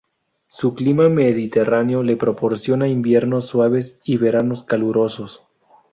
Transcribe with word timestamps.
Su 0.47 0.73
clima 0.73 1.09
mediterráneo 1.09 2.01
le 2.01 2.17
proporciona 2.17 2.87
inviernos 2.87 3.45
suaves 3.45 3.99
y 4.03 4.17
veranos 4.17 4.63
calurosos. 4.63 5.43